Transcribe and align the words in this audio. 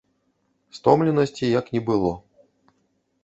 Стомленасці 0.77 1.45
як 1.59 1.65
не 1.75 1.81
было. 1.89 2.11